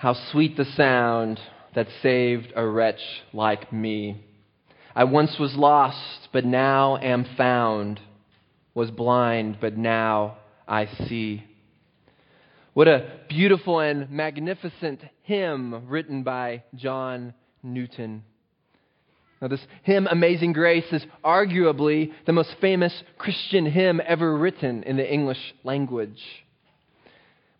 [0.00, 1.38] How sweet the sound
[1.74, 3.02] that saved a wretch
[3.34, 4.24] like me.
[4.96, 8.00] I once was lost, but now am found,
[8.72, 11.44] was blind, but now I see.
[12.72, 18.24] What a beautiful and magnificent hymn written by John Newton.
[19.42, 24.96] Now, this hymn, Amazing Grace, is arguably the most famous Christian hymn ever written in
[24.96, 26.22] the English language.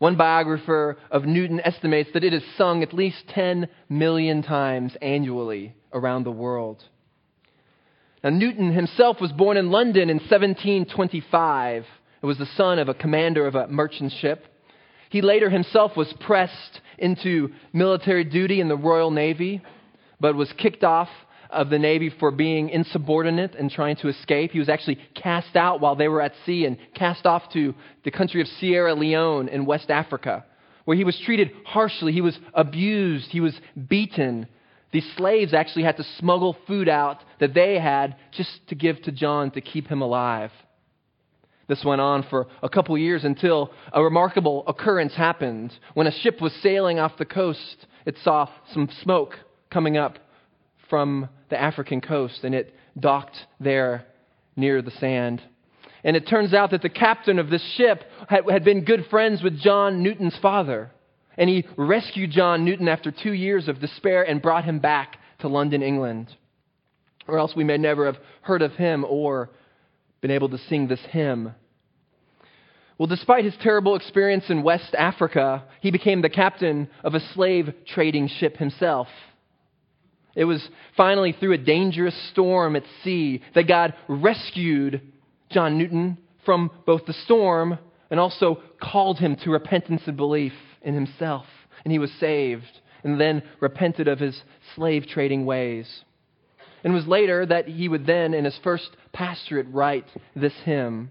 [0.01, 5.75] One biographer of Newton estimates that it is sung at least 10 million times annually
[5.93, 6.83] around the world.
[8.25, 11.85] Now, Newton himself was born in London in 1725.
[12.19, 14.47] He was the son of a commander of a merchant ship.
[15.11, 19.61] He later himself was pressed into military duty in the Royal Navy,
[20.19, 21.11] but was kicked off
[21.53, 24.53] of the Navy for being insubordinate and trying to escape.
[24.53, 28.11] He was actually cast out while they were at sea and cast off to the
[28.11, 30.45] country of Sierra Leone in West Africa,
[30.85, 32.13] where he was treated harshly.
[32.13, 33.31] He was abused.
[33.31, 33.59] He was
[33.89, 34.47] beaten.
[34.93, 39.13] These slaves actually had to smuggle food out that they had just to give to
[39.13, 40.51] John to keep him alive.
[41.69, 45.73] This went on for a couple years until a remarkable occurrence happened.
[45.95, 49.37] When a ship was sailing off the coast, it saw some smoke
[49.71, 50.19] coming up
[50.89, 54.07] from the African coast, and it docked there
[54.57, 55.43] near the sand.
[56.03, 59.43] And it turns out that the captain of this ship had, had been good friends
[59.43, 60.91] with John Newton's father.
[61.37, 65.49] And he rescued John Newton after two years of despair and brought him back to
[65.49, 66.29] London, England.
[67.29, 69.51] Or else we may never have heard of him or
[70.21, 71.55] been able to sing this hymn.
[72.99, 77.73] Well, despite his terrible experience in West Africa, he became the captain of a slave
[77.87, 79.09] trading ship himself.
[80.35, 85.01] It was finally through a dangerous storm at sea that God rescued
[85.51, 87.79] John Newton from both the storm
[88.11, 91.47] and also called him to repentance and belief in himself.
[91.85, 94.41] And he was saved and then repented of his
[94.75, 95.89] slave trading ways.
[96.83, 101.11] And it was later that he would then, in his first pastorate, write this hymn.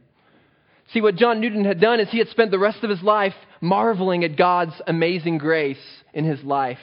[0.94, 3.36] See, what John Newton had done is he had spent the rest of his life
[3.62, 5.78] marveling at God's amazing grace
[6.14, 6.80] in his life.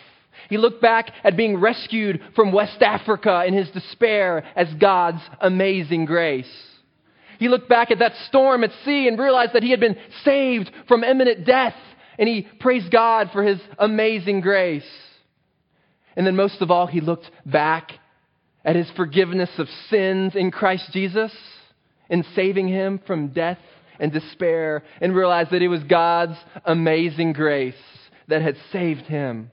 [0.48, 6.04] He looked back at being rescued from West Africa in his despair as God's amazing
[6.04, 6.46] grace.
[7.38, 10.70] He looked back at that storm at sea and realized that he had been saved
[10.88, 11.74] from imminent death,
[12.18, 14.88] and he praised God for his amazing grace.
[16.16, 17.92] And then, most of all, he looked back
[18.64, 21.32] at his forgiveness of sins in Christ Jesus
[22.08, 23.58] and saving him from death
[24.00, 27.74] and despair and realized that it was God's amazing grace
[28.28, 29.50] that had saved him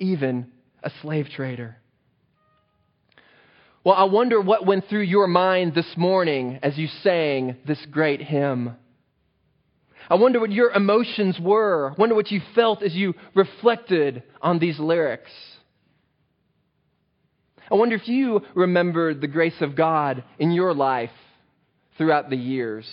[0.00, 0.50] even
[0.82, 1.76] a slave trader.
[3.84, 8.20] Well, I wonder what went through your mind this morning as you sang this great
[8.20, 8.76] hymn.
[10.08, 11.92] I wonder what your emotions were.
[11.92, 15.30] I wonder what you felt as you reflected on these lyrics.
[17.70, 21.10] I wonder if you remembered the grace of God in your life
[21.96, 22.86] throughout the years.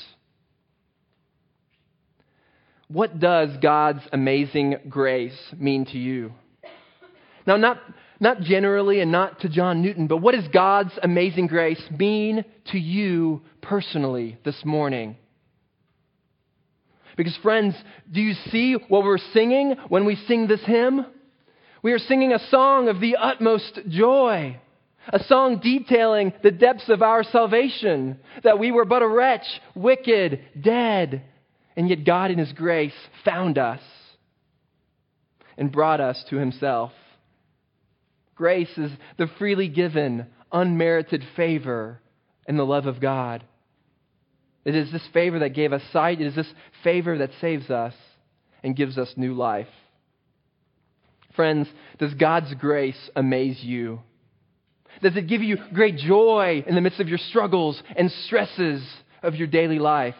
[2.87, 6.33] What does God's amazing grace mean to you?
[7.47, 7.81] Now, not,
[8.19, 12.77] not generally and not to John Newton, but what does God's amazing grace mean to
[12.77, 15.15] you personally this morning?
[17.15, 17.73] Because, friends,
[18.11, 21.05] do you see what we're singing when we sing this hymn?
[21.81, 24.59] We are singing a song of the utmost joy,
[25.07, 30.41] a song detailing the depths of our salvation, that we were but a wretch, wicked,
[30.59, 31.23] dead,
[31.77, 32.93] and yet God in His grace
[33.23, 33.81] found us
[35.57, 36.91] and brought us to Himself.
[38.37, 41.99] Grace is the freely given, unmerited favor
[42.47, 43.43] and the love of God.
[44.63, 46.21] It is this favor that gave us sight.
[46.21, 46.53] It is this
[46.83, 47.93] favor that saves us
[48.63, 49.67] and gives us new life.
[51.35, 51.67] Friends,
[51.97, 54.01] does God's grace amaze you?
[55.01, 58.85] Does it give you great joy in the midst of your struggles and stresses
[59.23, 60.15] of your daily life?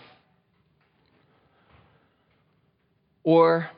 [3.23, 3.69] Or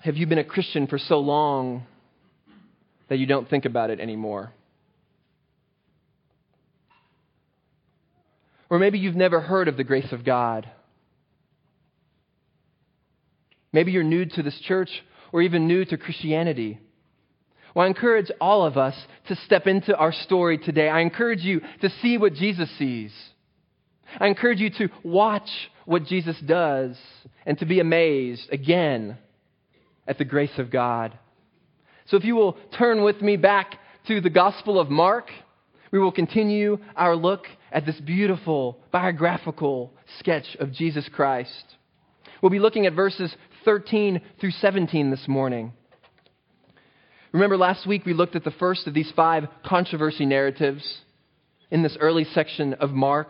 [0.00, 1.86] have you been a Christian for so long
[3.08, 4.52] that you don't think about it anymore.
[8.68, 10.68] Or maybe you've never heard of the grace of God.
[13.72, 14.90] Maybe you're new to this church
[15.32, 16.80] or even new to Christianity.
[17.74, 18.96] Well, I encourage all of us
[19.28, 20.88] to step into our story today.
[20.88, 23.12] I encourage you to see what Jesus sees.
[24.18, 25.50] I encourage you to watch
[25.84, 26.96] what Jesus does
[27.44, 29.18] and to be amazed again
[30.08, 31.18] at the grace of God.
[32.06, 35.28] So if you will turn with me back to the Gospel of Mark,
[35.90, 41.64] we will continue our look at this beautiful biographical sketch of Jesus Christ.
[42.40, 45.72] We'll be looking at verses 13 through 17 this morning.
[47.32, 51.00] Remember, last week we looked at the first of these five controversy narratives
[51.72, 53.28] in this early section of Mark.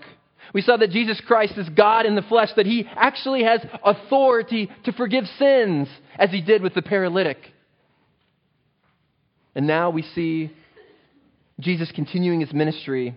[0.52, 4.70] We saw that Jesus Christ is God in the flesh, that he actually has authority
[4.84, 5.88] to forgive sins,
[6.19, 7.38] as he did with the paralytic.
[9.56, 10.52] And now we see
[11.58, 13.16] Jesus continuing his ministry,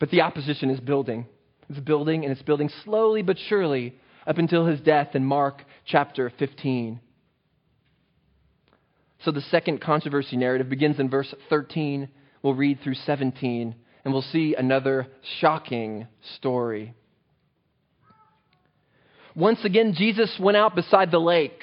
[0.00, 1.24] but the opposition is building.
[1.70, 3.94] It's building, and it's building slowly but surely
[4.26, 6.98] up until his death in Mark chapter 15.
[9.24, 12.08] So the second controversy narrative begins in verse 13.
[12.42, 15.06] We'll read through 17, and we'll see another
[15.40, 16.92] shocking story.
[19.36, 21.62] Once again, Jesus went out beside the lake.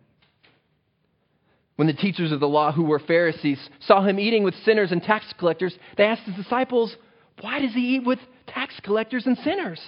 [1.75, 5.01] When the teachers of the law, who were Pharisees, saw him eating with sinners and
[5.01, 6.95] tax collectors, they asked his disciples,
[7.39, 9.81] Why does he eat with tax collectors and sinners?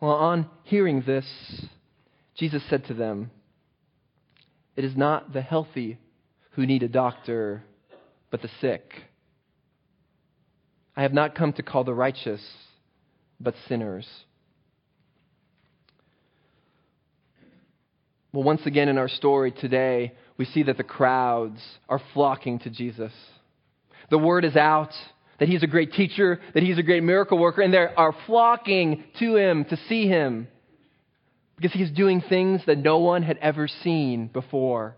[0.00, 1.26] Well, on hearing this,
[2.34, 3.30] Jesus said to them,
[4.76, 5.98] It is not the healthy
[6.52, 7.62] who need a doctor,
[8.30, 8.92] but the sick.
[10.96, 12.42] I have not come to call the righteous,
[13.40, 14.06] but sinners.
[18.34, 22.70] Well, once again in our story today, we see that the crowds are flocking to
[22.70, 23.12] Jesus.
[24.10, 24.92] The word is out
[25.38, 29.04] that he's a great teacher, that he's a great miracle worker, and they are flocking
[29.20, 30.48] to him to see him
[31.54, 34.96] because he's doing things that no one had ever seen before.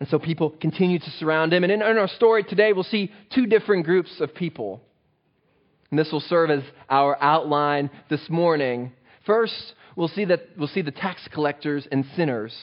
[0.00, 1.62] And so people continue to surround him.
[1.62, 4.82] And in, our story today, we'll see two different groups of people.
[5.92, 8.90] And this will serve as our outline this morning.
[9.24, 12.54] First, we'll see that we'll see the tax collectors and sinners,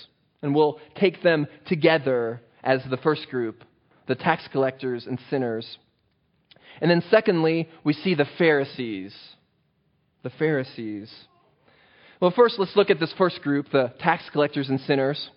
[0.41, 3.63] and we'll take them together as the first group,
[4.07, 5.77] the tax collectors and sinners.
[6.79, 9.15] And then secondly, we see the Pharisees.
[10.23, 11.13] The Pharisees.
[12.21, 15.29] Well, first, let's look at this first group, the tax collectors and sinners.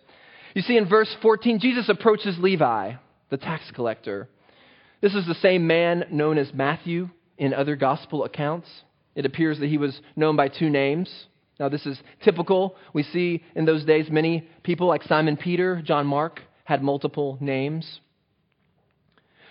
[0.54, 2.92] You see, in verse 14, Jesus approaches Levi,
[3.28, 4.28] the tax collector.
[5.00, 8.68] This is the same man known as Matthew in other gospel accounts.
[9.14, 11.10] It appears that he was known by two names.
[11.58, 12.76] Now, this is typical.
[12.92, 18.00] We see in those days many people like Simon Peter, John Mark, had multiple names.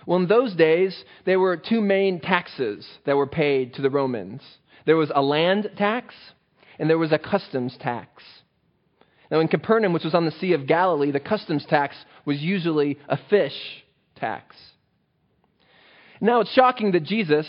[0.06, 4.42] Well, in those days, there were two main taxes that were paid to the Romans
[4.86, 6.14] there was a land tax
[6.78, 8.22] and there was a customs tax.
[9.30, 12.98] Now, in Capernaum, which was on the Sea of Galilee, the customs tax was usually
[13.08, 14.56] a fish tax.
[16.20, 17.46] Now, it's shocking that Jesus,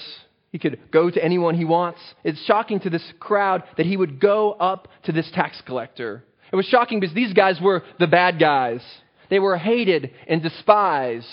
[0.51, 1.99] he could go to anyone he wants.
[2.23, 6.23] It's shocking to this crowd that he would go up to this tax collector.
[6.51, 8.81] It was shocking because these guys were the bad guys.
[9.29, 11.27] They were hated and despised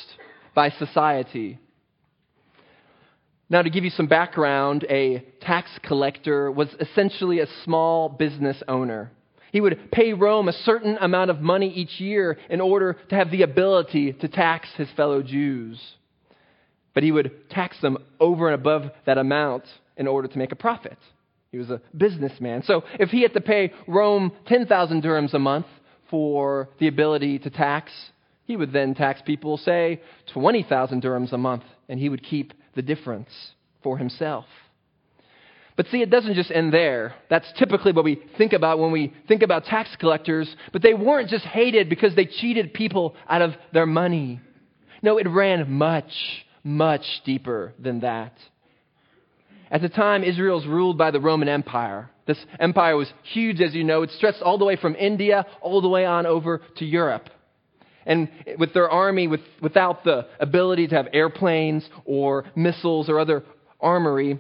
[0.55, 1.59] by society.
[3.49, 9.13] Now, to give you some background, a tax collector was essentially a small business owner.
[9.53, 13.31] He would pay Rome a certain amount of money each year in order to have
[13.31, 15.79] the ability to tax his fellow Jews.
[16.95, 19.65] But he would tax them over and above that amount
[19.97, 20.99] in order to make a profit.
[21.51, 22.63] He was a businessman.
[22.65, 25.67] So if he had to pay Rome 10,000 dirhams a month
[26.11, 27.93] for the ability to tax,
[28.45, 30.01] he would then tax people, say,
[30.33, 33.31] 20,000 dirhams a month, and he would keep the difference
[33.83, 34.47] for himself.
[35.77, 37.15] But see, it doesn't just end there.
[37.29, 40.55] That's typically what we think about when we think about tax collectors.
[40.73, 44.41] But they weren't just hated because they cheated people out of their money.
[45.03, 48.33] No, it ran much, much deeper than that.
[49.71, 52.11] At the time, Israel was ruled by the Roman Empire.
[52.27, 54.03] This empire was huge, as you know.
[54.03, 57.29] It stretched all the way from India all the way on over to Europe.
[58.07, 58.29] And
[58.59, 63.45] with their army, with, without the ability to have airplanes or missiles or other
[63.81, 64.39] armory,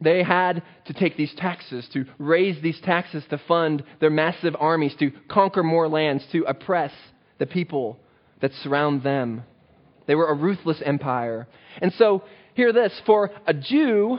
[0.00, 4.94] they had to take these taxes, to raise these taxes to fund their massive armies,
[4.98, 6.92] to conquer more lands, to oppress
[7.38, 7.98] the people
[8.40, 9.42] that surround them.
[10.10, 11.46] They were a ruthless empire.
[11.80, 12.24] And so,
[12.54, 14.18] hear this for a Jew,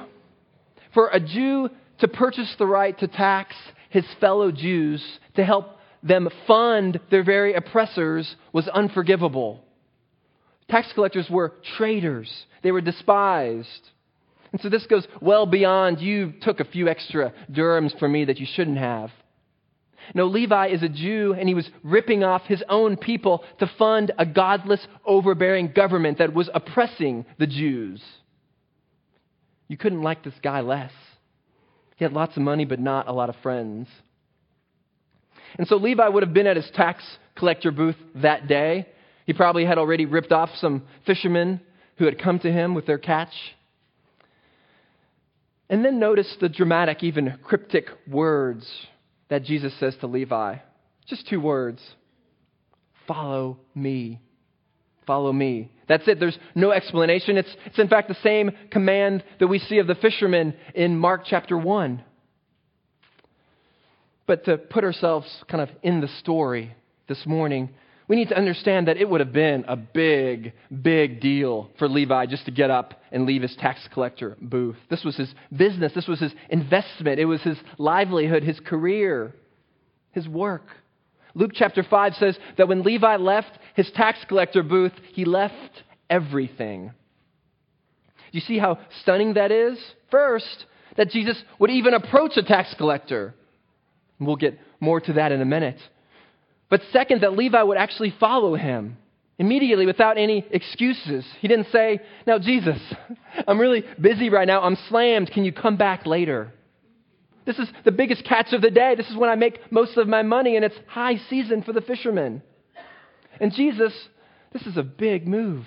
[0.94, 1.70] for a Jew
[2.00, 3.54] to purchase the right to tax
[3.90, 5.04] his fellow Jews,
[5.36, 5.66] to help
[6.02, 9.66] them fund their very oppressors, was unforgivable.
[10.70, 12.32] Tax collectors were traitors,
[12.64, 13.90] they were despised.
[14.54, 18.40] And so this goes well beyond you took a few extra dirhams from me that
[18.40, 19.10] you shouldn't have.
[20.14, 24.12] No, Levi is a Jew, and he was ripping off his own people to fund
[24.18, 28.04] a godless, overbearing government that was oppressing the Jews.
[29.68, 30.92] You couldn't like this guy less.
[31.96, 33.88] He had lots of money, but not a lot of friends.
[35.58, 37.04] And so Levi would have been at his tax
[37.36, 38.88] collector booth that day.
[39.26, 41.62] He probably had already ripped off some fishermen
[41.98, 43.34] who had come to him with their catch.
[45.70, 48.70] And then notice the dramatic, even cryptic words
[49.32, 50.58] that Jesus says to Levi.
[51.08, 51.82] Just two words
[53.08, 54.22] Follow me.
[55.08, 55.72] Follow me.
[55.88, 56.20] That's it.
[56.20, 57.38] There's no explanation.
[57.38, 61.24] It's, it's in fact the same command that we see of the fishermen in Mark
[61.26, 62.04] chapter 1.
[64.28, 66.76] But to put ourselves kind of in the story
[67.10, 67.72] this morning,
[68.12, 70.52] we need to understand that it would have been a big,
[70.82, 74.76] big deal for Levi just to get up and leave his tax collector booth.
[74.90, 79.34] This was his business, this was his investment, it was his livelihood, his career,
[80.12, 80.64] his work.
[81.36, 86.88] Luke chapter 5 says that when Levi left his tax collector booth, he left everything.
[86.88, 89.80] Do you see how stunning that is?
[90.10, 90.66] First,
[90.98, 93.36] that Jesus would even approach a tax collector.
[94.20, 95.80] We'll get more to that in a minute.
[96.72, 98.98] But second, that Levi would actually follow him
[99.38, 101.26] immediately without any excuses.
[101.42, 102.80] He didn't say, Now, Jesus,
[103.48, 104.62] I'm really busy right now.
[104.62, 105.32] I'm slammed.
[105.32, 106.54] Can you come back later?
[107.46, 108.96] This is the biggest catch of the day.
[108.96, 111.82] This is when I make most of my money, and it's high season for the
[111.82, 112.42] fishermen.
[113.42, 113.94] And Jesus,
[114.54, 115.66] this is a big move.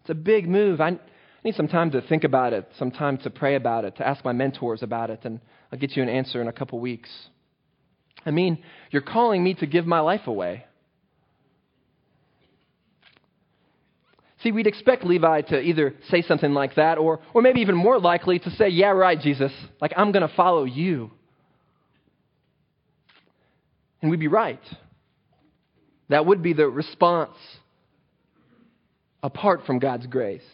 [0.00, 0.80] It's a big move.
[0.80, 0.98] I
[1.44, 4.24] need some time to think about it, some time to pray about it, to ask
[4.24, 5.38] my mentors about it, and
[5.70, 7.10] I'll get you an answer in a couple weeks.
[8.26, 10.66] I mean, you're calling me to give my life away.
[14.42, 17.98] See, we'd expect Levi to either say something like that or, or maybe even more
[17.98, 19.52] likely to say, Yeah, right, Jesus.
[19.80, 21.10] Like, I'm going to follow you.
[24.02, 24.60] And we'd be right.
[26.08, 27.36] That would be the response
[29.22, 30.44] apart from God's grace.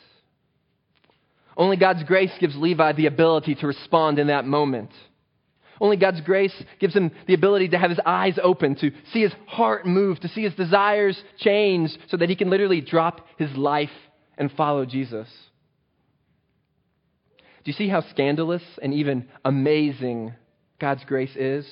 [1.56, 4.90] Only God's grace gives Levi the ability to respond in that moment.
[5.80, 9.32] Only God's grace gives him the ability to have his eyes open, to see his
[9.46, 13.90] heart move, to see his desires change, so that he can literally drop his life
[14.38, 15.28] and follow Jesus.
[17.64, 20.34] Do you see how scandalous and even amazing
[20.80, 21.66] God's grace is?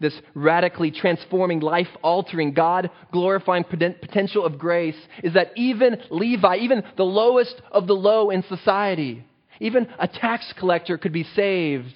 [0.00, 6.84] This radically transforming, life altering, God glorifying potential of grace is that even Levi, even
[6.96, 9.26] the lowest of the low in society,
[9.60, 11.94] even a tax collector could be saved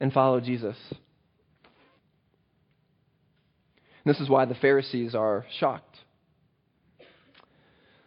[0.00, 0.76] and follow Jesus.
[4.04, 5.96] And this is why the Pharisees are shocked.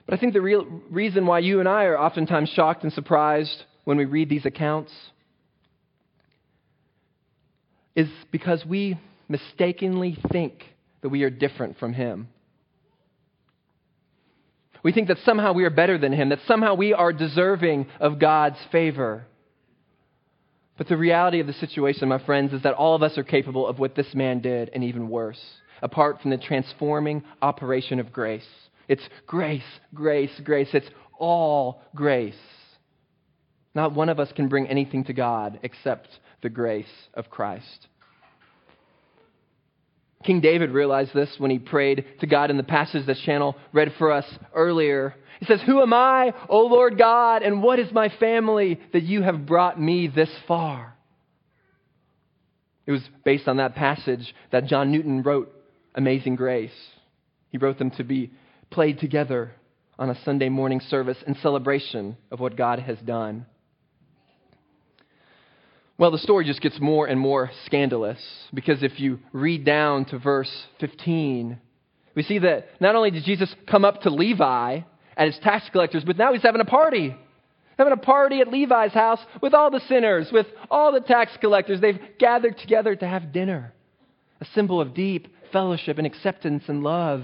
[0.06, 3.64] But I think the real reason why you and I are oftentimes shocked and surprised
[3.84, 4.92] when we read these accounts
[7.96, 10.64] is because we mistakenly think
[11.02, 12.28] that we are different from Him.
[14.84, 18.20] We think that somehow we are better than Him, that somehow we are deserving of
[18.20, 19.26] God's favor.
[20.78, 23.68] But the reality of the situation, my friends, is that all of us are capable
[23.68, 25.42] of what this man did and even worse,
[25.82, 28.48] apart from the transforming operation of grace.
[28.88, 29.62] It's grace,
[29.94, 30.70] grace, grace.
[30.74, 30.90] It's
[31.20, 32.36] all grace.
[33.76, 36.10] Not one of us can bring anything to God except
[36.42, 37.88] the grace of Christ.
[40.24, 43.94] King David realized this when he prayed to God in the passage that Channel read
[43.98, 45.16] for us earlier.
[45.40, 49.22] He says, Who am I, O Lord God, and what is my family that you
[49.22, 50.96] have brought me this far?
[52.86, 55.54] It was based on that passage that John Newton wrote
[55.96, 56.72] Amazing Grace.
[57.50, 58.32] He wrote them to be
[58.70, 59.52] played together
[59.98, 63.46] on a Sunday morning service in celebration of what God has done.
[66.04, 68.20] Well, the story just gets more and more scandalous
[68.54, 71.58] because if you read down to verse 15,
[72.14, 74.82] we see that not only did Jesus come up to Levi
[75.16, 77.16] and his tax collectors, but now he's having a party.
[77.78, 81.80] Having a party at Levi's house with all the sinners, with all the tax collectors.
[81.80, 83.74] They've gathered together to have dinner,
[84.42, 87.24] a symbol of deep fellowship and acceptance and love.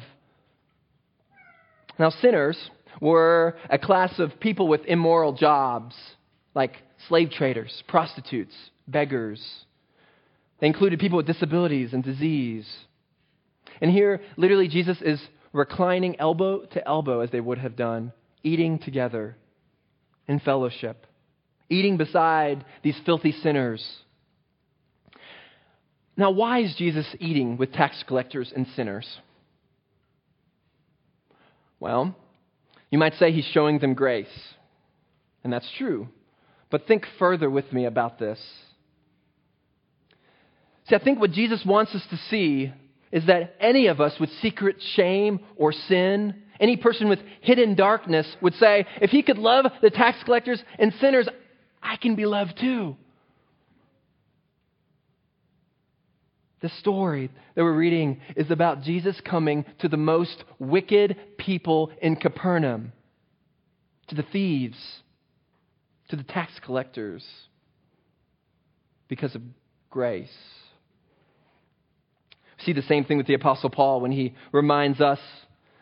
[1.99, 2.57] Now, sinners
[3.01, 5.97] were a class of people with immoral jobs,
[6.55, 6.77] like
[7.07, 8.53] slave traders, prostitutes,
[8.87, 9.41] beggars.
[10.59, 12.67] They included people with disabilities and disease.
[13.81, 15.21] And here, literally, Jesus is
[15.53, 18.11] reclining elbow to elbow as they would have done,
[18.43, 19.37] eating together
[20.27, 21.07] in fellowship,
[21.69, 23.85] eating beside these filthy sinners.
[26.17, 29.07] Now, why is Jesus eating with tax collectors and sinners?
[31.79, 32.15] Well,
[32.91, 34.27] you might say he's showing them grace,
[35.43, 36.09] and that's true.
[36.69, 38.39] But think further with me about this.
[40.87, 42.71] See, I think what Jesus wants us to see
[43.11, 48.27] is that any of us with secret shame or sin, any person with hidden darkness
[48.41, 51.27] would say, if he could love the tax collectors and sinners,
[51.81, 52.97] I can be loved too.
[56.61, 62.17] The story that we're reading is about Jesus coming to the most wicked people in
[62.17, 62.91] Capernaum,
[64.09, 64.77] to the thieves,
[66.09, 67.25] to the tax collectors,
[69.07, 69.41] because of
[69.89, 70.29] grace.
[72.65, 75.19] See the same thing with the Apostle Paul when he reminds us,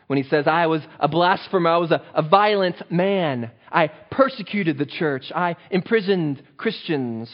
[0.08, 4.78] when he says, I was a blasphemer, I was a, a violent man, I persecuted
[4.78, 7.30] the church, I imprisoned Christians.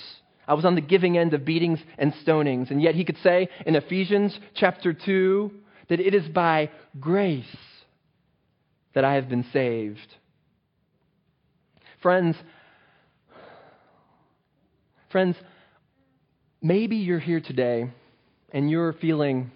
[0.48, 2.70] I was on the giving end of beatings and stonings.
[2.70, 5.52] And yet he could say in Ephesians chapter 2
[5.88, 6.70] that it is by
[7.00, 7.46] grace
[8.94, 10.16] that I have been saved.
[12.02, 12.36] Friends,
[15.14, 15.36] friends,
[16.60, 17.88] maybe you're here today
[18.52, 19.52] and you're feeling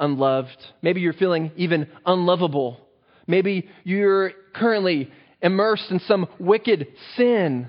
[0.00, 0.58] unloved.
[0.82, 2.80] Maybe you're feeling even unlovable.
[3.28, 7.68] Maybe you're currently immersed in some wicked sin.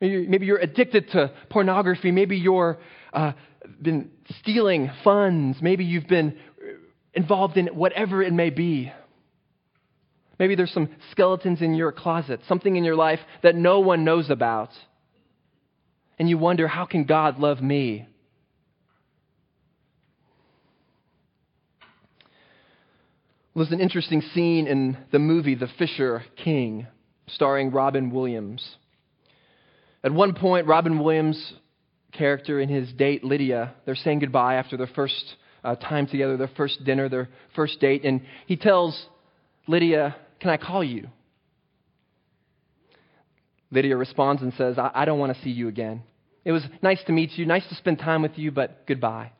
[0.00, 2.10] Maybe you're addicted to pornography.
[2.10, 2.80] Maybe you're
[3.12, 3.32] uh,
[3.80, 4.10] been
[4.40, 5.58] stealing funds.
[5.62, 6.36] Maybe you've been
[7.14, 8.92] involved in whatever it may be.
[10.40, 14.30] Maybe there's some skeletons in your closet, something in your life that no one knows
[14.30, 14.70] about.
[16.18, 18.06] And you wonder, how can God love me?
[23.56, 26.88] There's an interesting scene in the movie The Fisher King,
[27.28, 28.76] starring Robin Williams.
[30.02, 31.54] At one point, Robin Williams'
[32.12, 36.50] character and his date, Lydia, they're saying goodbye after their first uh, time together, their
[36.56, 39.06] first dinner, their first date, and he tells
[39.68, 41.08] Lydia, Can I call you?
[43.74, 46.02] Lydia responds and says, I, I don't want to see you again.
[46.44, 49.32] It was nice to meet you, nice to spend time with you, but goodbye.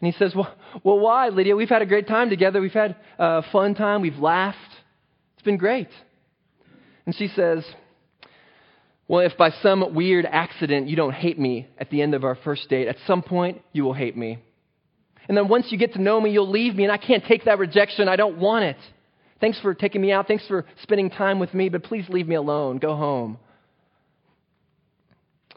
[0.00, 1.56] And he says, Well, well why, Lydia?
[1.56, 2.60] We've had a great time together.
[2.60, 4.02] We've had a fun time.
[4.02, 4.58] We've laughed.
[5.34, 5.88] It's been great.
[7.06, 7.64] And she says,
[9.08, 12.36] well, if by some weird accident you don't hate me at the end of our
[12.36, 14.38] first date, at some point you will hate me.
[15.28, 17.44] And then once you get to know me, you'll leave me, and I can't take
[17.44, 18.08] that rejection.
[18.08, 18.76] I don't want it.
[19.42, 20.26] Thanks for taking me out.
[20.26, 22.78] Thanks for spending time with me, but please leave me alone.
[22.78, 23.36] Go home.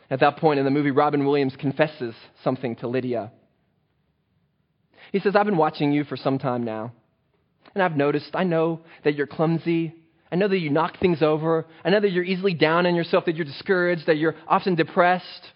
[0.09, 3.31] At that point in the movie, Robin Williams confesses something to Lydia.
[5.13, 6.91] He says, I've been watching you for some time now,
[7.73, 9.95] and I've noticed, I know that you're clumsy
[10.31, 11.65] I know that you knock things over.
[11.83, 15.53] I know that you're easily down on yourself, that you're discouraged, that you're often depressed.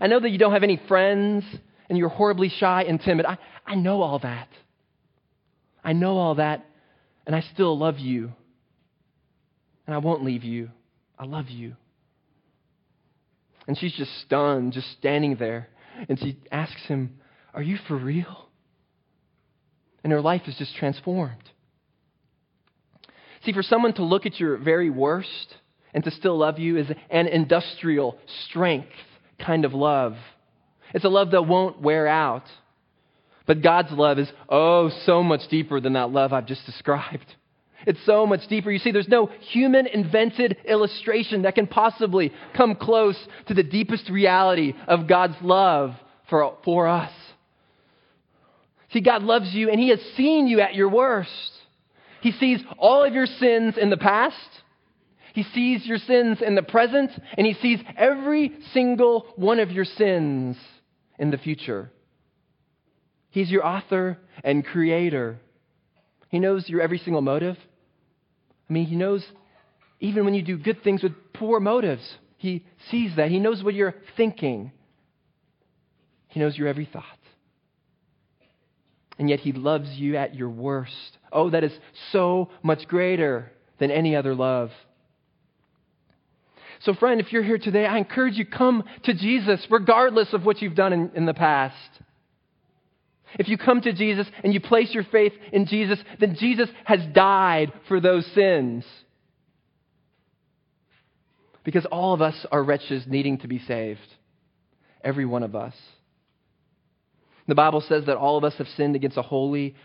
[0.00, 1.44] I know that you don't have any friends
[1.88, 3.26] and you're horribly shy and timid.
[3.26, 4.48] I, I know all that.
[5.84, 6.66] I know all that,
[7.26, 8.32] and I still love you.
[9.86, 10.70] And I won't leave you.
[11.18, 11.74] I love you.
[13.66, 15.68] And she's just stunned, just standing there.
[16.08, 17.18] And she asks him,
[17.52, 18.48] Are you for real?
[20.04, 21.50] And her life is just transformed.
[23.44, 25.54] See, for someone to look at your very worst
[25.94, 28.88] and to still love you is an industrial strength
[29.44, 30.14] kind of love.
[30.94, 32.44] It's a love that won't wear out.
[33.46, 37.26] But God's love is, oh, so much deeper than that love I've just described.
[37.86, 38.70] It's so much deeper.
[38.70, 44.10] You see, there's no human invented illustration that can possibly come close to the deepest
[44.10, 45.94] reality of God's love
[46.28, 47.12] for, for us.
[48.92, 51.52] See, God loves you and He has seen you at your worst.
[52.22, 54.34] He sees all of your sins in the past.
[55.32, 59.84] He sees your sins in the present, and he sees every single one of your
[59.84, 60.56] sins
[61.18, 61.92] in the future.
[63.36, 65.38] He's your author and creator.
[66.30, 67.58] He knows your every single motive.
[68.70, 69.22] I mean, he knows
[70.00, 73.30] even when you do good things with poor motives, he sees that.
[73.30, 74.72] He knows what you're thinking.
[76.28, 77.04] He knows your every thought.
[79.18, 81.18] And yet he loves you at your worst.
[81.30, 81.78] Oh, that is
[82.12, 84.70] so much greater than any other love.
[86.80, 90.62] So, friend, if you're here today, I encourage you come to Jesus regardless of what
[90.62, 92.00] you've done in, in the past.
[93.38, 97.00] If you come to Jesus and you place your faith in Jesus, then Jesus has
[97.12, 98.84] died for those sins.
[101.64, 104.00] Because all of us are wretches needing to be saved.
[105.02, 105.74] Every one of us.
[107.48, 109.76] The Bible says that all of us have sinned against a holy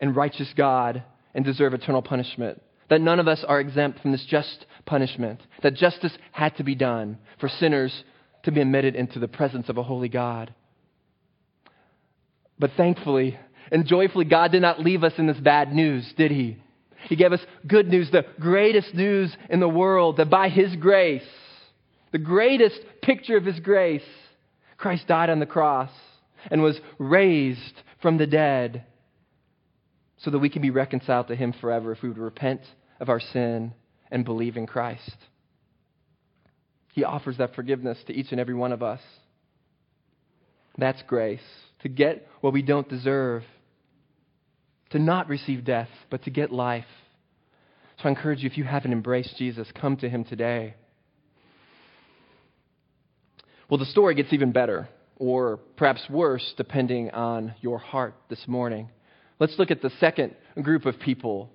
[0.00, 1.02] and righteous God
[1.34, 2.62] and deserve eternal punishment.
[2.88, 5.40] That none of us are exempt from this just punishment.
[5.62, 8.04] That justice had to be done for sinners
[8.44, 10.54] to be admitted into the presence of a holy God.
[12.62, 13.36] But thankfully
[13.72, 16.58] and joyfully, God did not leave us in this bad news, did He?
[17.08, 21.26] He gave us good news, the greatest news in the world, that by His grace,
[22.12, 24.04] the greatest picture of His grace,
[24.76, 25.90] Christ died on the cross
[26.52, 28.84] and was raised from the dead
[30.18, 32.60] so that we can be reconciled to Him forever if we would repent
[33.00, 33.74] of our sin
[34.08, 35.16] and believe in Christ.
[36.92, 39.00] He offers that forgiveness to each and every one of us.
[40.78, 41.40] That's grace.
[41.82, 43.42] To get what we don't deserve.
[44.90, 46.84] To not receive death, but to get life.
[47.98, 50.74] So I encourage you, if you haven't embraced Jesus, come to him today.
[53.68, 58.90] Well, the story gets even better, or perhaps worse, depending on your heart this morning.
[59.38, 61.50] Let's look at the second group of people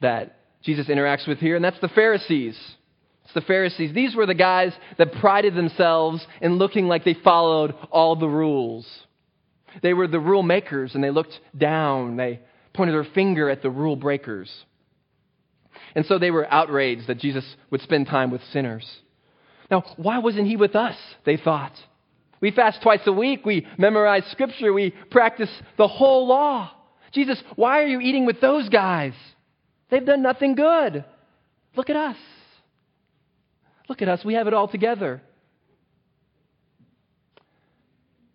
[0.00, 2.58] that Jesus interacts with here, and that's the Pharisees.
[3.24, 3.94] It's the Pharisees.
[3.94, 8.86] These were the guys that prided themselves in looking like they followed all the rules.
[9.82, 12.16] They were the rule makers, and they looked down.
[12.16, 12.40] They
[12.74, 14.50] pointed their finger at the rule breakers.
[15.94, 18.86] And so they were outraged that Jesus would spend time with sinners.
[19.70, 20.96] Now, why wasn't he with us?
[21.24, 21.72] They thought.
[22.40, 23.44] We fast twice a week.
[23.44, 24.72] We memorize scripture.
[24.72, 26.70] We practice the whole law.
[27.12, 29.12] Jesus, why are you eating with those guys?
[29.90, 31.04] They've done nothing good.
[31.76, 32.16] Look at us.
[33.88, 34.24] Look at us.
[34.24, 35.22] We have it all together.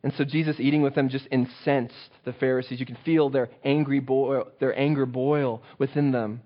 [0.05, 2.79] And so Jesus eating with them just incensed the Pharisees.
[2.79, 6.41] You can feel their angry boil, their anger boil within them.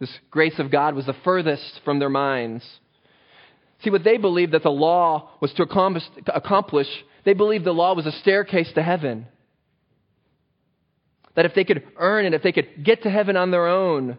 [0.00, 2.64] This grace of God was the furthest from their minds.
[3.84, 6.88] See, what they believed that the law was to accomplish,
[7.24, 9.28] they believed the law was a staircase to heaven.
[11.36, 14.18] That if they could earn it, if they could get to heaven on their own,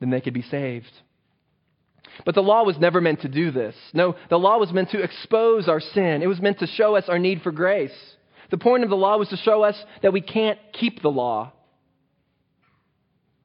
[0.00, 0.90] then they could be saved.
[2.24, 3.74] But the law was never meant to do this.
[3.92, 6.22] No, the law was meant to expose our sin.
[6.22, 7.92] It was meant to show us our need for grace.
[8.50, 11.52] The point of the law was to show us that we can't keep the law.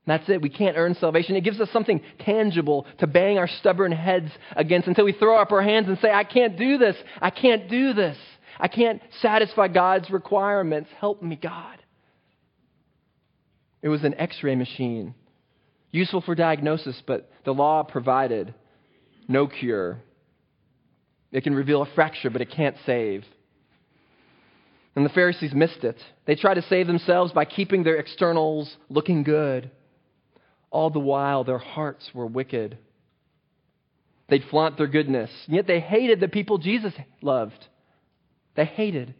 [0.07, 0.41] That's it.
[0.41, 1.35] We can't earn salvation.
[1.35, 5.51] It gives us something tangible to bang our stubborn heads against until we throw up
[5.51, 6.95] our hands and say, I can't do this.
[7.21, 8.17] I can't do this.
[8.59, 10.89] I can't satisfy God's requirements.
[10.99, 11.77] Help me, God.
[13.81, 15.13] It was an x ray machine,
[15.91, 18.53] useful for diagnosis, but the law provided
[19.27, 20.01] no cure.
[21.31, 23.25] It can reveal a fracture, but it can't save.
[24.95, 26.01] And the Pharisees missed it.
[26.25, 29.69] They tried to save themselves by keeping their externals looking good.
[30.71, 32.77] All the while, their hearts were wicked.
[34.29, 37.67] They'd flaunt their goodness, yet they hated the people Jesus loved.
[38.55, 39.13] They hated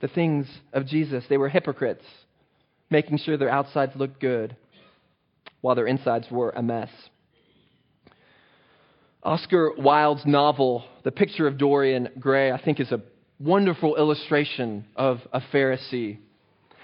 [0.00, 1.24] the things of Jesus.
[1.28, 2.04] They were hypocrites,
[2.90, 4.56] making sure their outsides looked good
[5.62, 6.90] while their insides were a mess.
[9.22, 13.02] Oscar Wilde's novel, The Picture of Dorian Gray, I think is a
[13.38, 16.18] wonderful illustration of a Pharisee.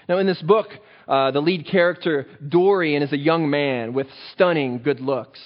[0.07, 0.67] Now, in this book,
[1.07, 5.39] uh, the lead character, Dorian, is a young man with stunning good looks.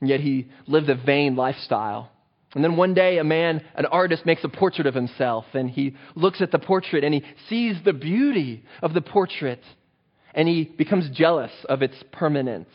[0.00, 2.10] And yet he lived a vain lifestyle.
[2.54, 5.96] And then one day, a man, an artist, makes a portrait of himself, and he
[6.14, 9.60] looks at the portrait and he sees the beauty of the portrait,
[10.34, 12.68] and he becomes jealous of its permanence.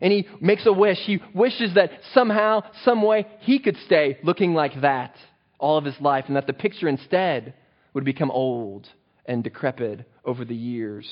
[0.00, 0.98] And he makes a wish.
[0.98, 5.16] He wishes that somehow, some way, he could stay looking like that
[5.58, 7.54] all of his life, and that the picture instead
[7.94, 8.86] would become old
[9.24, 11.08] and decrepit over the years.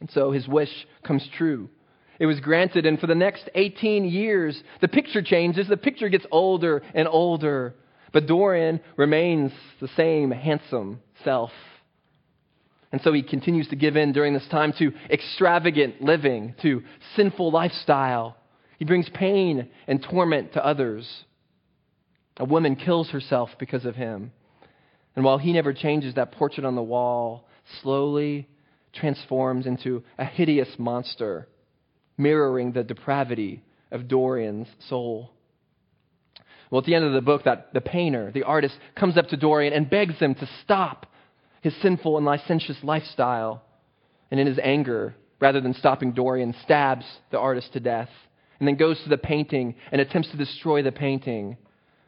[0.00, 0.70] And so his wish
[1.04, 1.68] comes true.
[2.18, 5.66] It was granted, and for the next 18 years, the picture changes.
[5.66, 7.74] The picture gets older and older,
[8.12, 9.50] but Dorian remains
[9.80, 11.50] the same handsome self.
[12.92, 16.82] And so he continues to give in during this time to extravagant living, to
[17.16, 18.36] sinful lifestyle.
[18.78, 21.24] He brings pain and torment to others.
[22.36, 24.32] A woman kills herself because of him.
[25.16, 27.48] And while he never changes, that portrait on the wall
[27.82, 28.48] slowly
[28.92, 31.48] transforms into a hideous monster
[32.18, 35.30] mirroring the depravity of Dorian's soul.
[36.70, 39.36] Well, at the end of the book, that the painter, the artist, comes up to
[39.36, 41.06] Dorian and begs him to stop
[41.62, 43.62] his sinful and licentious lifestyle.
[44.30, 48.10] And in his anger, rather than stopping Dorian, stabs the artist to death
[48.58, 51.56] and then goes to the painting and attempts to destroy the painting,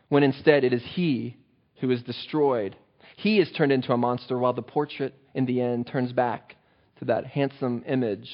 [0.08, 1.36] when instead it is he
[1.80, 2.76] who is destroyed.
[3.16, 6.56] He is turned into a monster while the portrait, in the end, turns back
[6.98, 8.30] to that handsome image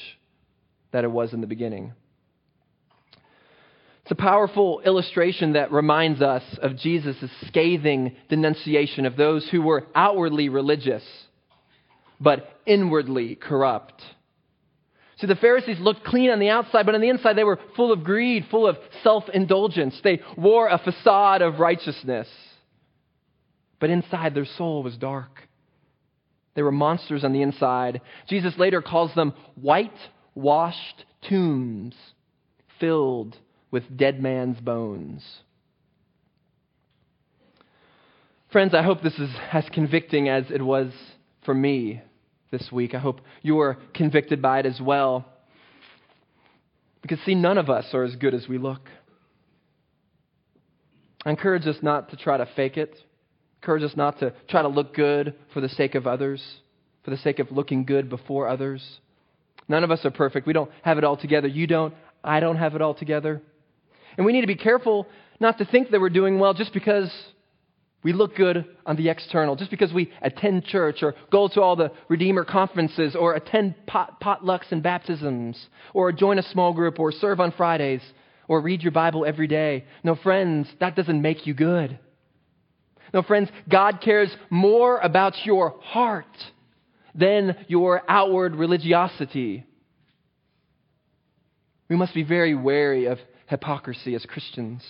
[0.91, 1.93] that it was in the beginning.
[4.03, 9.85] It's a powerful illustration that reminds us of Jesus' scathing denunciation of those who were
[9.93, 11.03] outwardly religious,
[12.19, 14.01] but inwardly corrupt.
[15.17, 17.91] See, the Pharisees looked clean on the outside, but on the inside they were full
[17.91, 19.99] of greed, full of self indulgence.
[20.03, 22.27] They wore a facade of righteousness,
[23.79, 25.47] but inside their soul was dark.
[26.55, 28.01] They were monsters on the inside.
[28.27, 29.91] Jesus later calls them white
[30.33, 31.95] washed tombs
[32.79, 33.37] filled
[33.71, 35.23] with dead man's bones.
[38.51, 40.91] Friends, I hope this is as convicting as it was
[41.45, 42.01] for me
[42.51, 42.93] this week.
[42.93, 45.25] I hope you are convicted by it as well.
[47.01, 48.81] Because, see, none of us are as good as we look.
[51.25, 52.95] I encourage us not to try to fake it.
[53.61, 56.43] Encourage us not to try to look good for the sake of others,
[57.03, 58.99] for the sake of looking good before others.
[59.67, 60.45] None of us are perfect.
[60.45, 61.47] We don't have it all together.
[61.47, 61.93] You don't.
[62.23, 63.41] I don't have it all together.
[64.17, 65.07] And we need to be careful
[65.39, 67.11] not to think that we're doing well just because
[68.03, 71.75] we look good on the external just because we attend church or go to all
[71.75, 77.11] the Redeemer conferences or attend pot, potlucks and baptisms or join a small group or
[77.11, 78.01] serve on Fridays
[78.47, 79.85] or read your Bible every day.
[80.03, 81.99] No, friends, that doesn't make you good.
[83.13, 86.25] No, friends, God cares more about your heart
[87.13, 89.65] than your outward religiosity.
[91.89, 93.19] We must be very wary of
[93.51, 94.81] hypocrisy as Christians.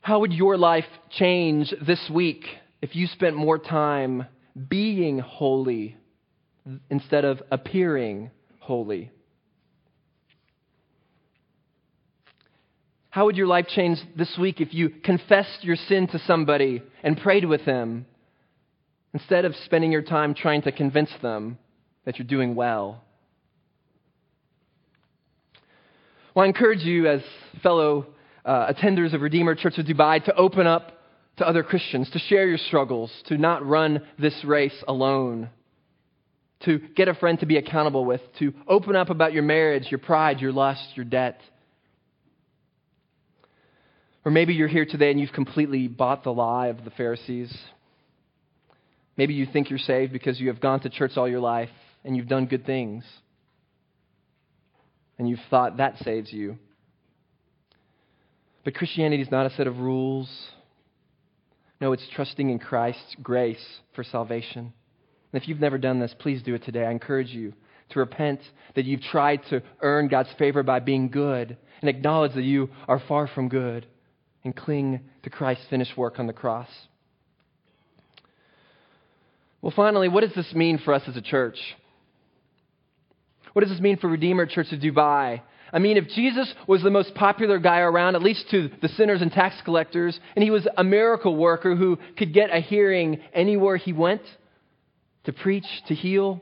[0.00, 2.44] How would your life change this week
[2.82, 4.26] if you spent more time
[4.68, 5.96] being holy
[6.90, 9.12] instead of appearing holy?
[13.10, 17.16] How would your life change this week if you confessed your sin to somebody and
[17.16, 18.04] prayed with them
[19.14, 21.56] instead of spending your time trying to convince them
[22.04, 23.04] that you're doing well?
[26.40, 27.20] Well, I encourage you, as
[27.62, 28.06] fellow
[28.46, 30.90] uh, attenders of Redeemer Church of Dubai to open up
[31.36, 35.50] to other Christians, to share your struggles, to not run this race alone,
[36.60, 39.98] to get a friend to be accountable with, to open up about your marriage, your
[39.98, 41.42] pride, your lust, your debt.
[44.24, 47.54] Or maybe you're here today and you've completely bought the lie of the Pharisees.
[49.14, 51.68] Maybe you think you're saved because you have gone to church all your life
[52.02, 53.04] and you've done good things.
[55.20, 56.56] And you've thought that saves you.
[58.64, 60.30] But Christianity is not a set of rules.
[61.78, 63.62] No, it's trusting in Christ's grace
[63.94, 64.72] for salvation.
[65.32, 66.86] And if you've never done this, please do it today.
[66.86, 67.52] I encourage you
[67.90, 68.40] to repent
[68.76, 73.02] that you've tried to earn God's favor by being good and acknowledge that you are
[73.06, 73.84] far from good
[74.42, 76.70] and cling to Christ's finished work on the cross.
[79.60, 81.58] Well, finally, what does this mean for us as a church?
[83.52, 85.40] What does this mean for Redeemer Church of Dubai
[85.72, 89.22] I mean, if Jesus was the most popular guy around, at least to the sinners
[89.22, 93.76] and tax collectors, and he was a miracle worker who could get a hearing anywhere
[93.76, 94.22] he went
[95.24, 96.40] to preach, to heal,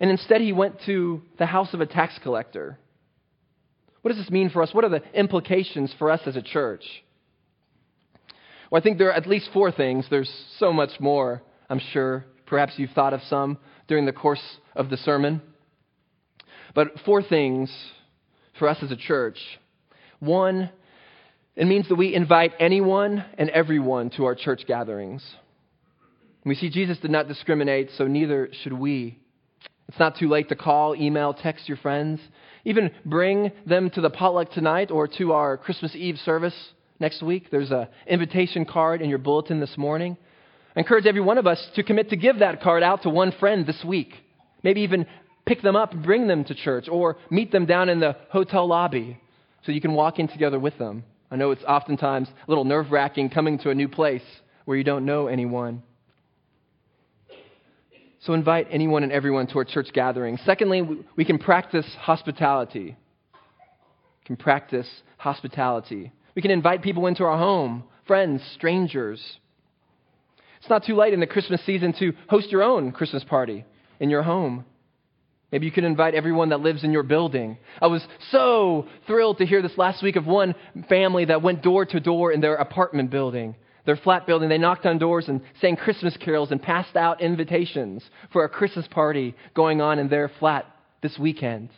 [0.00, 2.78] and instead he went to the house of a tax collector.
[4.02, 4.74] What does this mean for us?
[4.74, 6.84] What are the implications for us as a church?
[8.70, 10.06] Well, I think there are at least four things.
[10.10, 12.24] There's so much more, I'm sure.
[12.46, 14.42] Perhaps you've thought of some during the course
[14.74, 15.40] of the sermon.
[16.74, 17.70] But four things
[18.58, 19.38] for us as a church.
[20.18, 20.70] One,
[21.56, 25.24] it means that we invite anyone and everyone to our church gatherings.
[26.44, 29.18] We see Jesus did not discriminate, so neither should we.
[29.88, 32.20] It's not too late to call, email, text your friends.
[32.64, 36.54] Even bring them to the potluck tonight or to our Christmas Eve service
[36.98, 37.50] next week.
[37.50, 40.16] There's an invitation card in your bulletin this morning.
[40.74, 43.32] I encourage every one of us to commit to give that card out to one
[43.38, 44.12] friend this week.
[44.62, 45.06] Maybe even
[45.46, 48.66] pick them up and bring them to church or meet them down in the hotel
[48.66, 49.20] lobby
[49.64, 51.04] so you can walk in together with them.
[51.30, 54.22] I know it's oftentimes a little nerve wracking coming to a new place
[54.64, 55.82] where you don't know anyone.
[58.20, 60.38] So invite anyone and everyone to our church gathering.
[60.46, 60.82] Secondly,
[61.16, 62.96] we can practice hospitality.
[63.34, 66.10] We can practice hospitality.
[66.34, 69.20] We can invite people into our home, friends, strangers.
[70.60, 73.66] It's not too late in the Christmas season to host your own Christmas party
[74.00, 74.64] in your home.
[75.52, 77.58] Maybe you can invite everyone that lives in your building.
[77.80, 80.54] I was so thrilled to hear this last week of one
[80.88, 83.54] family that went door to door in their apartment building,
[83.86, 84.48] their flat building.
[84.48, 88.02] They knocked on doors and sang Christmas carols and passed out invitations
[88.32, 90.66] for a Christmas party going on in their flat
[91.02, 91.70] this weekend.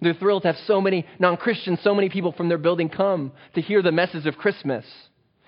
[0.00, 3.32] They're thrilled to have so many non Christians, so many people from their building come
[3.54, 4.84] to hear the message of Christmas.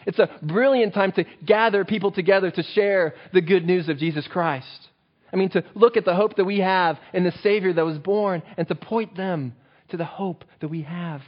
[0.07, 4.27] It's a brilliant time to gather people together to share the good news of Jesus
[4.27, 4.89] Christ.
[5.33, 7.99] I mean, to look at the hope that we have in the Savior that was
[7.99, 9.55] born and to point them
[9.91, 11.23] to the hope that we have.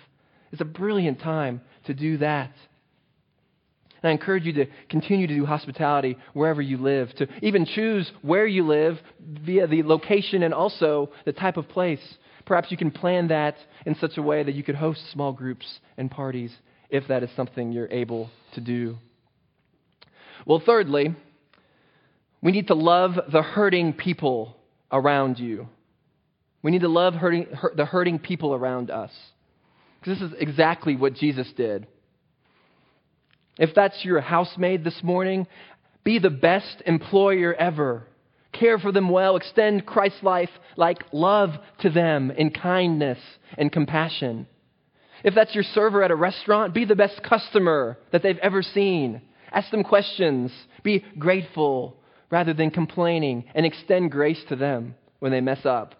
[0.50, 2.52] It's a brilliant time to do that.
[4.02, 8.10] And I encourage you to continue to do hospitality wherever you live, to even choose
[8.22, 12.02] where you live via the location and also the type of place.
[12.44, 15.78] Perhaps you can plan that in such a way that you could host small groups
[15.96, 16.52] and parties
[16.90, 18.96] if that is something you're able to do.
[20.44, 21.14] Well, thirdly,
[22.42, 24.56] we need to love the hurting people
[24.90, 25.68] around you.
[26.62, 29.12] We need to love hurting, hurt, the hurting people around us.
[30.00, 31.86] Because this is exactly what Jesus did.
[33.58, 35.46] If that's your housemaid this morning,
[36.02, 38.04] be the best employer ever.
[38.52, 39.36] Care for them well.
[39.36, 41.50] Extend Christ's life like love
[41.80, 43.18] to them in kindness
[43.56, 44.48] and compassion.
[45.22, 49.22] If that's your server at a restaurant, be the best customer that they've ever seen.
[49.52, 50.50] Ask them questions.
[50.82, 51.98] Be grateful
[52.32, 55.94] rather than complaining and extend grace to them when they mess up.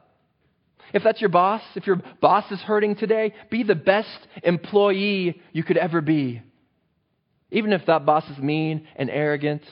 [0.95, 5.63] If that's your boss, if your boss is hurting today, be the best employee you
[5.63, 6.43] could ever be.
[7.51, 9.63] Even if that boss is mean and arrogant,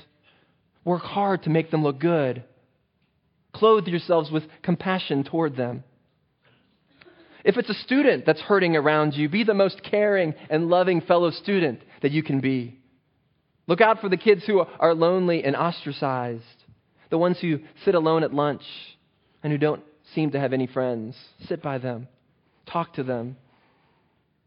[0.84, 2.44] work hard to make them look good.
[3.52, 5.82] Clothe yourselves with compassion toward them.
[7.42, 11.30] If it's a student that's hurting around you, be the most caring and loving fellow
[11.30, 12.79] student that you can be.
[13.70, 16.42] Look out for the kids who are lonely and ostracized,
[17.08, 18.64] the ones who sit alone at lunch
[19.44, 21.16] and who don't seem to have any friends.
[21.46, 22.08] Sit by them,
[22.66, 23.36] talk to them.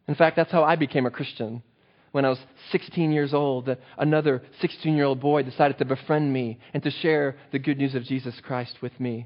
[0.10, 1.64] In fact, that's how I became a Christian.
[2.12, 2.40] When I was
[2.74, 7.38] 16 years old, another 16 year old boy decided to befriend me and to share
[7.54, 9.26] the good news of Jesus Christ with me.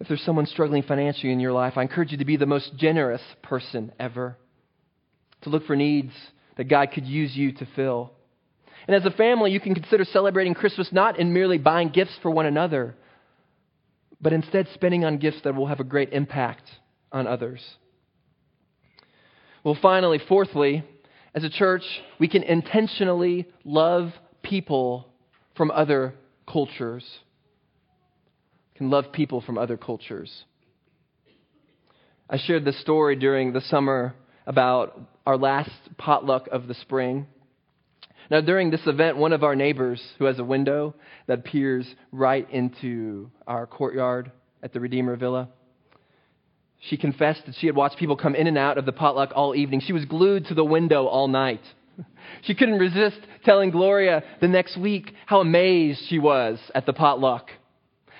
[0.00, 2.74] If there's someone struggling financially in your life, I encourage you to be the most
[2.78, 4.38] generous person ever.
[5.42, 6.14] To look for needs
[6.56, 8.12] that God could use you to fill.
[8.86, 12.30] And as a family, you can consider celebrating Christmas not in merely buying gifts for
[12.30, 12.94] one another,
[14.20, 16.62] but instead spending on gifts that will have a great impact
[17.12, 17.60] on others.
[19.64, 20.84] Well, finally, fourthly,
[21.34, 21.82] as a church,
[22.18, 25.08] we can intentionally love people
[25.56, 26.14] from other
[26.50, 27.04] cultures
[28.76, 30.44] can love people from other cultures.
[32.28, 34.14] I shared this story during the summer
[34.46, 37.26] about our last potluck of the spring.
[38.30, 40.94] Now, during this event, one of our neighbors who has a window
[41.26, 44.32] that peers right into our courtyard
[44.62, 45.48] at the Redeemer Villa,
[46.80, 49.54] she confessed that she had watched people come in and out of the potluck all
[49.54, 49.80] evening.
[49.80, 51.62] She was glued to the window all night.
[52.42, 57.50] She couldn't resist telling Gloria the next week how amazed she was at the potluck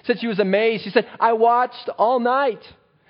[0.07, 0.85] said she was amazed.
[0.85, 2.63] She said, I watched all night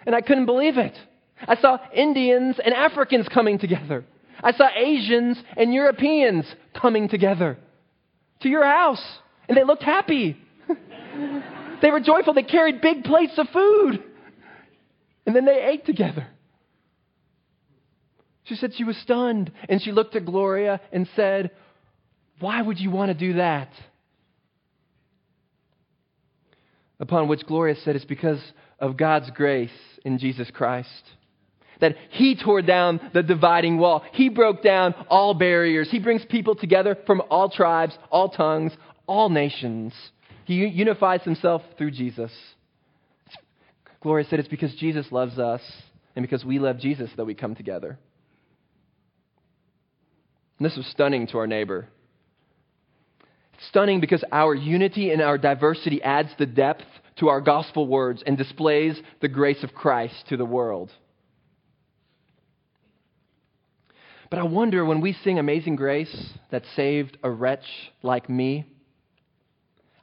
[0.05, 0.97] and I couldn't believe it.
[1.41, 4.05] I saw Indians and Africans coming together.
[4.43, 7.59] I saw Asians and Europeans coming together
[8.41, 9.05] to your house,
[9.49, 10.37] and they looked happy.
[11.83, 12.35] they were joyful.
[12.35, 14.03] They carried big plates of food,
[15.27, 16.27] and then they ate together.
[18.45, 21.51] She said she was stunned, and she looked at Gloria and said,
[22.39, 23.71] Why would you want to do that?
[27.01, 28.41] Upon which Gloria said it's because
[28.79, 29.71] of God's grace
[30.05, 31.03] in Jesus Christ.
[31.81, 34.05] That He tore down the dividing wall.
[34.13, 35.91] He broke down all barriers.
[35.91, 38.73] He brings people together from all tribes, all tongues,
[39.07, 39.93] all nations.
[40.45, 42.33] He unifies Himself through Jesus.
[44.01, 45.61] Gloria said it's because Jesus loves us
[46.15, 47.99] and because we love Jesus that we come together.
[50.59, 51.89] And this was stunning to our neighbor.
[53.69, 56.85] Stunning because our unity and our diversity adds the depth
[57.17, 60.91] to our gospel words and displays the grace of Christ to the world.
[64.37, 66.15] But I wonder when we sing Amazing Grace
[66.51, 67.65] that saved a wretch
[68.03, 68.67] like me,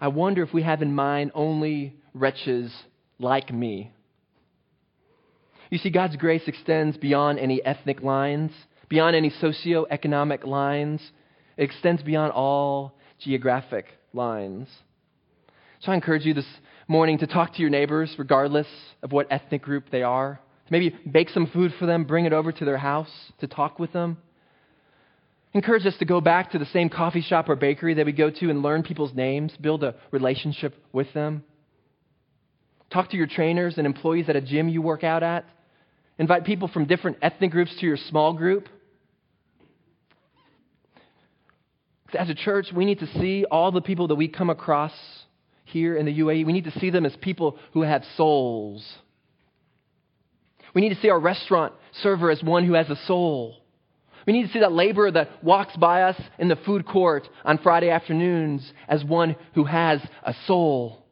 [0.02, 2.74] I wonder if we have in mind only wretches
[3.20, 3.92] like me.
[5.70, 8.50] You see, God's grace extends beyond any ethnic lines,
[8.90, 11.00] beyond any socioeconomic lines.
[11.56, 14.68] It extends beyond all geographic lines.
[15.82, 16.50] So I encourage you this
[16.88, 18.68] morning to talk to your neighbors, regardless
[19.04, 20.40] of what ethnic group they are.
[20.70, 23.92] Maybe bake some food for them, bring it over to their house to talk with
[23.94, 24.18] them.
[25.54, 28.32] Encourage us to go back to the same coffee shop or bakery that we go
[28.32, 31.44] to and learn people's names, build a relationship with them.
[32.92, 35.46] Talk to your trainers and employees at a gym you work out at.
[36.18, 38.68] Invite people from different ethnic groups to your small group.
[42.18, 44.94] As a church, we need to see all the people that we come across
[45.66, 46.46] here in the UAE.
[46.46, 48.88] We need to see them as people who have souls.
[50.74, 53.58] We need to see our restaurant server as one who has a soul.
[54.26, 57.58] We need to see that laborer that walks by us in the food court on
[57.58, 61.06] Friday afternoons as one who has a soul.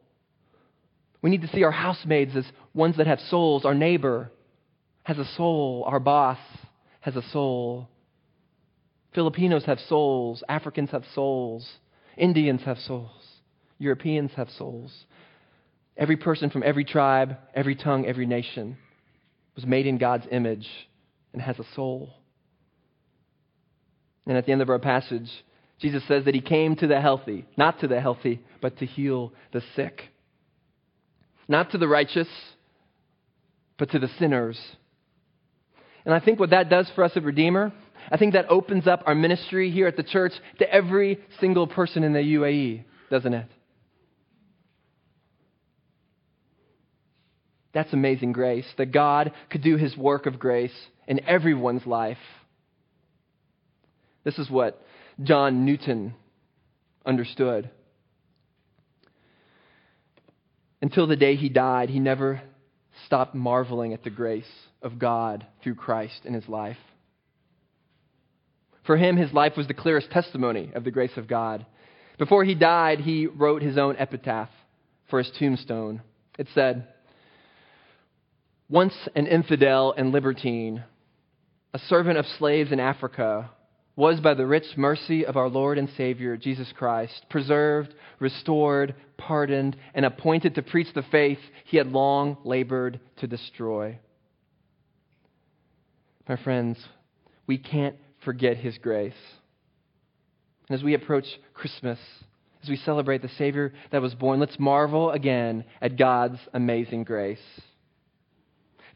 [1.20, 2.44] We need to see our housemaids as
[2.74, 3.64] ones that have souls.
[3.64, 4.32] Our neighbor
[5.04, 5.84] has a soul.
[5.86, 6.38] Our boss
[7.00, 7.88] has a soul.
[9.14, 10.42] Filipinos have souls.
[10.48, 11.68] Africans have souls.
[12.16, 13.10] Indians have souls.
[13.78, 14.92] Europeans have souls.
[15.96, 18.78] Every person from every tribe, every tongue, every nation
[19.54, 20.68] was made in God's image
[21.32, 22.14] and has a soul.
[24.26, 25.30] And at the end of our passage,
[25.80, 29.32] Jesus says that he came to the healthy, not to the healthy, but to heal
[29.52, 30.02] the sick.
[31.48, 32.28] Not to the righteous,
[33.78, 34.58] but to the sinners.
[36.04, 37.72] And I think what that does for us at Redeemer
[38.10, 42.02] I think that opens up our ministry here at the church to every single person
[42.02, 43.46] in the UAE, doesn't it?
[47.72, 50.74] That's amazing grace, that God could do his work of grace
[51.06, 52.18] in everyone's life.
[54.24, 54.82] This is what
[55.22, 56.14] John Newton
[57.04, 57.70] understood.
[60.80, 62.42] Until the day he died, he never
[63.06, 64.44] stopped marveling at the grace
[64.82, 66.76] of God through Christ in his life.
[68.84, 71.64] For him, his life was the clearest testimony of the grace of God.
[72.18, 74.50] Before he died, he wrote his own epitaph
[75.08, 76.02] for his tombstone.
[76.36, 76.88] It said,
[78.72, 80.82] Once an infidel and libertine,
[81.74, 83.50] a servant of slaves in Africa,
[83.96, 89.76] was by the rich mercy of our Lord and Savior, Jesus Christ, preserved, restored, pardoned,
[89.92, 93.98] and appointed to preach the faith he had long labored to destroy.
[96.26, 96.78] My friends,
[97.46, 99.12] we can't forget his grace.
[100.70, 101.98] And as we approach Christmas,
[102.62, 107.38] as we celebrate the Savior that was born, let's marvel again at God's amazing grace.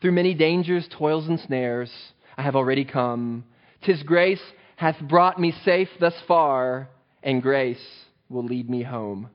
[0.01, 1.91] Through many dangers, toils, and snares,
[2.37, 3.45] I have already come.
[3.83, 4.43] Tis grace
[4.77, 6.89] hath brought me safe thus far,
[7.23, 7.85] and grace
[8.29, 9.31] will lead me home.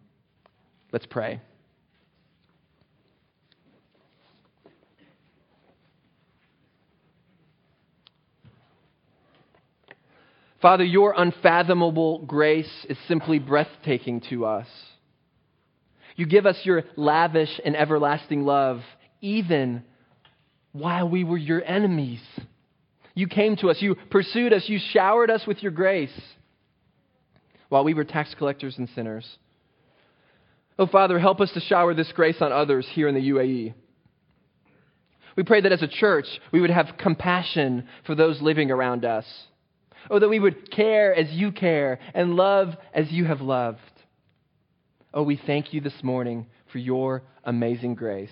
[0.91, 1.41] Let's pray.
[10.61, 14.67] Father, your unfathomable grace is simply breathtaking to us.
[16.15, 18.81] You give us your lavish and everlasting love,
[19.21, 19.83] even
[20.71, 22.21] while we were your enemies.
[23.13, 23.81] You came to us.
[23.81, 24.67] You pursued us.
[24.67, 26.17] You showered us with your grace
[27.69, 29.37] while we were tax collectors and sinners.
[30.77, 33.73] Oh, Father, help us to shower this grace on others here in the UAE.
[35.35, 39.25] We pray that as a church, we would have compassion for those living around us.
[40.09, 43.79] Oh, that we would care as you care and love as you have loved.
[45.13, 48.31] Oh, we thank you this morning for your amazing grace.